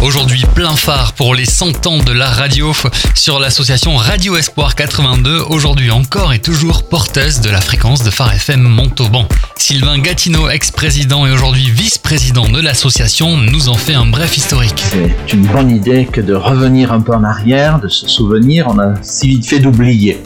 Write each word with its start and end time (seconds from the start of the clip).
Aujourd'hui, 0.00 0.44
plein 0.54 0.76
phare 0.76 1.12
pour 1.14 1.34
les 1.34 1.44
100 1.44 1.86
ans 1.88 1.98
de 1.98 2.12
la 2.12 2.28
radio 2.28 2.72
sur 3.14 3.40
l'association 3.40 3.96
Radio 3.96 4.36
Espoir 4.36 4.76
82, 4.76 5.40
aujourd'hui 5.48 5.90
encore 5.90 6.32
et 6.32 6.38
toujours 6.38 6.88
porteuse 6.88 7.40
de 7.40 7.50
la 7.50 7.60
fréquence 7.60 8.04
de 8.04 8.10
phare 8.10 8.32
FM 8.32 8.60
Montauban. 8.60 9.26
Sylvain 9.56 9.98
Gatineau, 9.98 10.48
ex-président 10.48 11.26
et 11.26 11.32
aujourd'hui 11.32 11.68
vice-président 11.70 12.48
de 12.48 12.60
l'association, 12.60 13.36
nous 13.36 13.68
en 13.68 13.74
fait 13.74 13.94
un 13.94 14.06
bref 14.06 14.36
historique. 14.36 14.84
C'est 14.90 15.32
une 15.32 15.46
bonne 15.46 15.70
idée 15.70 16.06
que 16.06 16.20
de 16.20 16.34
revenir 16.34 16.92
un 16.92 17.00
peu 17.00 17.12
en 17.12 17.24
arrière, 17.24 17.80
de 17.80 17.88
se 17.88 18.06
souvenir, 18.06 18.68
on 18.68 18.78
a 18.78 18.94
si 19.02 19.28
vite 19.28 19.46
fait 19.46 19.58
d'oublier. 19.58 20.22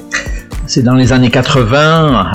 C'est 0.66 0.82
dans 0.82 0.94
les 0.94 1.12
années 1.14 1.30
80, 1.30 2.30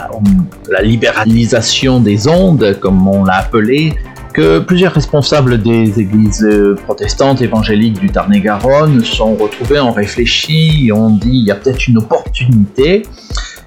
la 0.70 0.82
libéralisation 0.82 2.00
des 2.00 2.28
ondes, 2.28 2.78
comme 2.82 3.08
on 3.08 3.24
l'a 3.24 3.36
appelé, 3.36 3.96
que 4.38 4.60
plusieurs 4.60 4.94
responsables 4.94 5.60
des 5.60 6.00
églises 6.00 6.48
protestantes 6.84 7.42
évangéliques 7.42 8.00
du 8.00 8.12
Tarn-et-Garonne 8.12 9.04
sont 9.04 9.34
retrouvés, 9.36 9.80
ont 9.80 9.92
réfléchi, 9.92 10.92
ont 10.94 11.10
dit 11.10 11.32
il 11.32 11.46
y 11.46 11.50
a 11.50 11.56
peut-être 11.56 11.88
une 11.88 11.98
opportunité. 11.98 13.02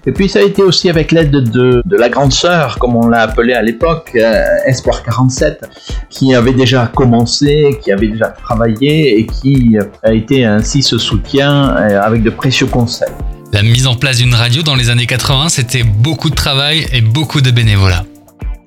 Et 0.06 0.12
puis 0.12 0.28
ça 0.28 0.38
a 0.38 0.42
été 0.42 0.62
aussi 0.62 0.88
avec 0.88 1.10
l'aide 1.10 1.32
de, 1.32 1.82
la 1.90 2.08
grande 2.08 2.32
sœur, 2.32 2.78
comme 2.78 2.94
on 2.94 3.08
l'a 3.08 3.22
appelée 3.22 3.52
à 3.52 3.62
l'époque, 3.62 4.12
euh, 4.14 4.44
Espoir 4.64 5.02
47, 5.02 5.64
qui 6.08 6.36
avait 6.36 6.54
déjà 6.54 6.86
commencé, 6.86 7.76
qui 7.82 7.90
avait 7.90 8.06
déjà 8.06 8.28
travaillé 8.28 9.18
et 9.18 9.26
qui 9.26 9.76
a 10.04 10.12
été 10.12 10.44
ainsi 10.44 10.84
ce 10.84 10.98
soutien 10.98 11.76
euh, 11.76 12.00
avec 12.00 12.22
de 12.22 12.30
précieux 12.30 12.66
conseils. 12.66 13.08
La 13.52 13.64
mise 13.64 13.88
en 13.88 13.96
place 13.96 14.18
d'une 14.18 14.34
radio 14.34 14.62
dans 14.62 14.76
les 14.76 14.88
années 14.88 15.06
80, 15.06 15.48
c'était 15.48 15.82
beaucoup 15.82 16.30
de 16.30 16.36
travail 16.36 16.86
et 16.92 17.00
beaucoup 17.00 17.40
de 17.40 17.50
bénévolat. 17.50 18.04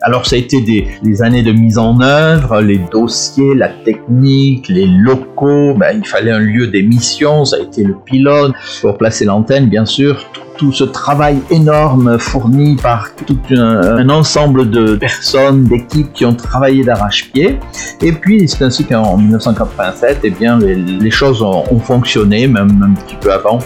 Alors 0.06 0.26
ça 0.26 0.36
a 0.36 0.40
été 0.40 0.60
des, 0.60 1.22
années 1.22 1.44
de 1.44 1.54
mise 1.54 1.78
en 1.78 2.02
œuvre, 2.02 2.60
les 2.60 2.78
dossiers, 2.92 3.56
la 3.56 3.70
technique, 3.70 4.68
les 4.68 4.86
locaux, 4.86 5.76
ben, 5.76 5.98
il 5.98 6.06
fallait 6.06 6.32
un 6.32 6.40
lieu 6.40 6.68
d'émission, 6.68 7.46
ça 7.46 7.56
a 7.56 7.60
été 7.60 7.86
le 7.86 7.96
pilote 8.04 8.52
pour 8.82 8.98
placer 8.98 9.24
l'antenne 9.24 9.68
bien 9.68 9.86
sûr, 9.86 10.26
tout, 10.58 10.74
ce 10.74 10.84
travail 10.84 11.40
énorme 11.50 12.20
fourni 12.20 12.76
par 12.76 13.16
tout 13.16 13.40
un, 13.52 14.10
ensemble 14.10 14.70
de 14.70 14.98
personnes, 14.98 15.64
d'équipes 15.64 16.12
qui 16.12 16.26
ont 16.26 16.36
travaillé 16.36 16.84
d'arrache-pied. 16.84 17.60
Et 18.02 18.12
puis 18.12 18.48
c'est 18.50 18.64
ainsi 18.64 18.84
qu'en 18.86 19.18
1987, 19.18 20.20
eh 20.24 20.30
bien, 20.32 20.60
les, 20.60 21.12
choses 21.12 21.42
ont, 21.42 21.64
ont, 21.72 21.80
fonctionné, 21.80 22.48
même 22.48 22.84
un 22.84 23.02
petit 23.02 23.16
peu 23.16 23.32
avant. 23.32 23.60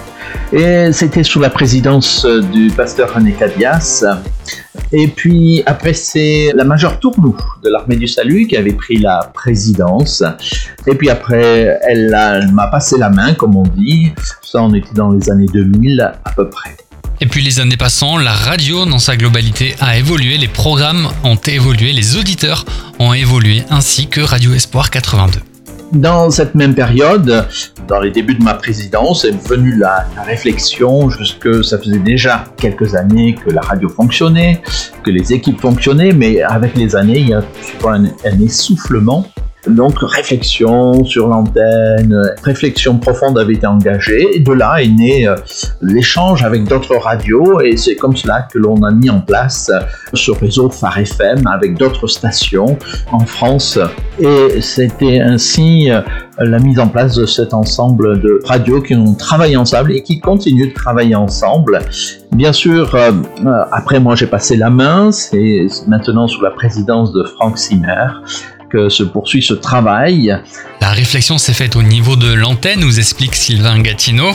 Et 0.53 0.91
c'était 0.91 1.23
sous 1.23 1.39
la 1.39 1.49
présidence 1.49 2.25
du 2.51 2.69
pasteur 2.69 3.13
René 3.13 3.31
Cadias 3.31 4.05
et 4.91 5.07
puis 5.07 5.63
après, 5.65 5.93
c'est 5.93 6.51
la 6.55 6.63
majeure 6.63 6.99
Tournou 6.99 7.35
de 7.63 7.69
l'armée 7.69 7.97
du 7.97 8.07
salut 8.07 8.47
qui 8.47 8.55
avait 8.55 8.73
pris 8.73 8.97
la 8.97 9.31
présidence. 9.33 10.23
Et 10.85 10.95
puis 10.95 11.09
après, 11.09 11.77
elle, 11.87 12.09
m'a 12.53 12.67
passé 12.67 12.97
la 12.97 13.09
main, 13.09 13.33
comme 13.33 13.55
on 13.55 13.63
dit. 13.63 14.11
Ça, 14.41 14.61
on 14.61 14.73
était 14.73 14.93
dans 14.93 15.11
les 15.11 15.29
années 15.29 15.47
2000 15.51 16.13
à 16.23 16.31
peu 16.31 16.49
près. 16.49 16.77
Et 17.19 17.25
puis 17.25 17.41
les 17.41 17.59
années 17.59 17.77
passant, 17.77 18.17
la 18.17 18.31
radio 18.31 18.85
dans 18.85 18.99
sa 18.99 19.17
globalité 19.17 19.75
a 19.79 19.97
évolué, 19.97 20.37
les 20.37 20.47
programmes 20.47 21.07
ont 21.23 21.35
évolué, 21.35 21.91
les 21.91 22.15
auditeurs 22.15 22.63
ont 22.99 23.11
évolué, 23.11 23.63
ainsi 23.71 24.07
que 24.07 24.21
Radio 24.21 24.53
Espoir 24.53 24.91
82. 24.91 25.46
Dans 25.93 26.29
cette 26.29 26.53
même 26.53 26.75
période, 26.75 27.47
dans 27.87 27.99
les 27.99 28.11
débuts 28.11 28.35
de 28.35 28.43
ma 28.43 28.55
présidence, 28.55 29.23
est 29.23 29.47
venue 29.47 29.77
la, 29.77 30.05
réflexion, 30.25 31.09
que 31.39 31.61
ça 31.63 31.77
faisait 31.77 31.99
déjà 31.99 32.43
quelques 32.57 32.95
années 32.95 33.35
que 33.35 33.51
la 33.51 33.61
radio 33.61 33.87
fonctionnait, 33.87 34.61
que 35.03 35.11
les 35.11 35.31
équipes 35.31 35.61
fonctionnaient, 35.61 36.11
mais 36.11 36.41
avec 36.41 36.75
les 36.75 36.95
années, 36.95 37.19
il 37.19 37.29
y 37.29 37.33
a 37.33 37.41
un 37.85 38.39
essoufflement 38.41 39.27
donc 39.69 39.95
réflexion 40.01 41.03
sur 41.03 41.27
l'antenne, 41.27 42.15
réflexion 42.43 42.97
profonde 42.97 43.37
avait 43.37 43.53
été 43.53 43.67
engagée, 43.67 44.25
et 44.33 44.39
de 44.39 44.51
là 44.51 44.77
est 44.81 44.87
né 44.87 45.27
euh, 45.27 45.35
l'échange 45.81 46.43
avec 46.43 46.65
d'autres 46.65 46.95
radios, 46.95 47.61
et 47.61 47.77
c'est 47.77 47.95
comme 47.95 48.15
cela 48.15 48.47
que 48.51 48.57
l'on 48.57 48.81
a 48.83 48.91
mis 48.91 49.09
en 49.09 49.19
place 49.19 49.69
euh, 49.73 49.79
ce 50.13 50.31
réseau 50.31 50.69
Phare 50.69 50.99
FM 50.99 51.47
avec 51.47 51.77
d'autres 51.77 52.07
stations 52.07 52.77
en 53.11 53.19
France. 53.19 53.79
Et 54.19 54.61
c'était 54.61 55.19
ainsi 55.19 55.91
euh, 55.91 56.01
la 56.39 56.59
mise 56.59 56.79
en 56.79 56.87
place 56.87 57.15
de 57.15 57.25
cet 57.25 57.53
ensemble 57.53 58.19
de 58.19 58.39
radios 58.45 58.81
qui 58.81 58.95
ont 58.95 59.13
travaillé 59.13 59.57
ensemble 59.57 59.91
et 59.91 60.03
qui 60.03 60.19
continuent 60.19 60.69
de 60.69 60.73
travailler 60.73 61.15
ensemble. 61.15 61.79
Bien 62.31 62.53
sûr, 62.53 62.95
après 63.71 63.99
moi 63.99 64.15
j'ai 64.15 64.27
passé 64.27 64.55
la 64.55 64.69
main, 64.69 65.11
c'est 65.11 65.65
maintenant 65.87 66.27
sous 66.27 66.41
la 66.41 66.51
présidence 66.51 67.11
de 67.11 67.23
Franck 67.23 67.57
Simmer 67.57 68.07
que 68.69 68.89
se 68.89 69.03
poursuit 69.03 69.41
ce 69.41 69.53
travail. 69.53 70.37
La 70.81 70.91
réflexion 70.91 71.37
s'est 71.37 71.53
faite 71.53 71.75
au 71.75 71.83
niveau 71.83 72.15
de 72.15 72.33
l'antenne, 72.33 72.79
nous 72.79 72.99
explique 72.99 73.35
Sylvain 73.35 73.79
Gatineau. 73.79 74.31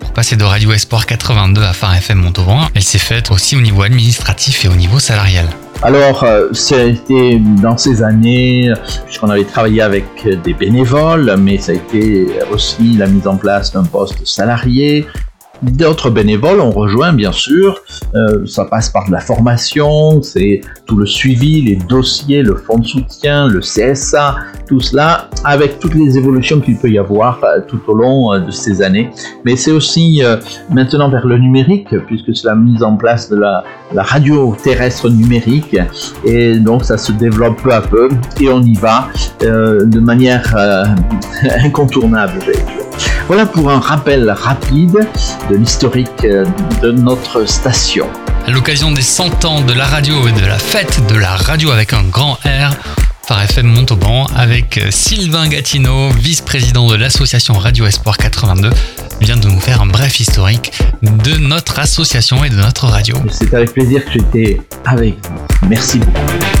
Pour 0.00 0.12
passer 0.12 0.36
de 0.36 0.44
Radio 0.44 0.72
Espoir 0.72 1.06
82 1.06 1.62
à 1.62 1.72
Phare 1.72 1.96
FM 1.96 2.18
Montauban, 2.18 2.68
elle 2.74 2.82
s'est 2.82 2.98
faite 2.98 3.30
aussi 3.30 3.56
au 3.56 3.60
niveau 3.60 3.82
administratif 3.82 4.64
et 4.64 4.68
au 4.68 4.74
niveau 4.74 4.98
salarial. 4.98 5.46
Alors, 5.82 6.24
c'était 6.52 7.34
euh, 7.34 7.60
dans 7.60 7.76
ces 7.76 8.02
années, 8.02 8.72
puisqu'on 9.04 9.28
avait 9.28 9.44
travaillé 9.44 9.82
avec 9.82 10.04
des 10.44 10.54
bénévoles, 10.54 11.34
mais 11.38 11.58
ça 11.58 11.72
a 11.72 11.74
été 11.74 12.26
aussi 12.50 12.94
la 12.96 13.06
mise 13.06 13.26
en 13.26 13.36
place 13.36 13.72
d'un 13.72 13.84
poste 13.84 14.26
salarié, 14.26 15.06
D'autres 15.62 16.10
bénévoles 16.10 16.60
ont 16.60 16.70
rejoint, 16.70 17.12
bien 17.12 17.32
sûr. 17.32 17.80
Euh, 18.14 18.44
ça 18.46 18.64
passe 18.64 18.90
par 18.90 19.06
de 19.06 19.12
la 19.12 19.20
formation, 19.20 20.22
c'est 20.22 20.60
tout 20.86 20.96
le 20.96 21.06
suivi, 21.06 21.62
les 21.62 21.76
dossiers, 21.76 22.42
le 22.42 22.56
fonds 22.56 22.78
de 22.78 22.86
soutien, 22.86 23.48
le 23.48 23.60
CSA, 23.60 24.36
tout 24.66 24.80
cela, 24.80 25.28
avec 25.44 25.78
toutes 25.78 25.94
les 25.94 26.18
évolutions 26.18 26.60
qu'il 26.60 26.76
peut 26.76 26.90
y 26.90 26.98
avoir 26.98 27.42
euh, 27.44 27.60
tout 27.66 27.80
au 27.86 27.94
long 27.94 28.32
euh, 28.32 28.40
de 28.40 28.50
ces 28.50 28.82
années. 28.82 29.10
Mais 29.44 29.56
c'est 29.56 29.72
aussi 29.72 30.22
maintenant 30.70 31.08
vers 31.08 31.26
le 31.26 31.38
numérique, 31.38 31.88
puisque 32.06 32.36
c'est 32.36 32.46
la 32.46 32.56
mise 32.56 32.82
en 32.82 32.96
place 32.96 33.28
de 33.28 33.36
la, 33.36 33.64
radio 33.94 34.56
terrestre 34.62 35.08
numérique. 35.08 35.76
Et 36.24 36.58
donc 36.58 36.84
ça 36.84 36.98
se 36.98 37.12
développe 37.12 37.62
peu 37.62 37.72
à 37.72 37.80
peu 37.80 38.08
et 38.40 38.48
on 38.48 38.60
y 38.60 38.74
va 38.74 39.08
de 39.40 40.00
manière 40.00 40.54
incontournable. 41.64 42.40
Voilà 43.26 43.46
pour 43.46 43.70
un 43.70 43.80
rappel 43.80 44.30
rapide 44.30 45.06
de 45.50 45.56
l'historique 45.56 46.08
euh, 46.24 46.44
de 46.82 46.92
notre 46.92 47.46
station. 47.48 48.06
À 48.46 48.50
l'occasion 48.50 48.92
des 48.92 49.02
100 49.02 49.44
ans 49.44 49.60
de 49.60 49.72
la 49.72 49.86
radio 49.86 50.28
et 50.28 50.32
de 50.32 50.46
la 50.46 50.58
fête 50.58 51.00
de 51.08 51.16
la 51.16 51.34
radio 51.36 51.70
avec 51.70 51.92
un 51.92 52.02
grand 52.02 52.34
R, 52.44 52.74
Phare 53.26 53.42
FM 53.44 53.66
Montauban 53.66 54.26
avec 54.36 54.78
euh, 54.78 54.90
Sylvain 54.90 55.48
Gatineau, 55.48 56.10
vice-président 56.10 56.86
de 56.86 56.96
l'association 56.96 57.54
Radio 57.54 57.86
Espoir 57.86 58.18
82, 58.18 58.70
vient 59.22 59.38
de 59.38 59.48
nous 59.48 59.60
faire 59.60 59.80
un 59.80 59.86
bref 59.86 60.20
historique 60.20 60.72
de 61.02 61.38
notre 61.38 61.78
association 61.78 62.44
et 62.44 62.50
de 62.50 62.56
notre 62.56 62.86
radio. 62.86 63.16
C'est 63.30 63.54
avec 63.54 63.72
plaisir 63.72 64.04
que 64.04 64.12
j'étais 64.12 64.60
avec 64.84 65.14
vous. 65.26 65.68
Merci 65.68 65.98
beaucoup. 65.98 66.53